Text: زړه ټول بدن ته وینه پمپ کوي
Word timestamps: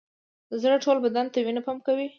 زړه 0.61 0.75
ټول 0.83 0.97
بدن 1.05 1.25
ته 1.33 1.37
وینه 1.45 1.61
پمپ 1.65 1.81
کوي 1.87 2.07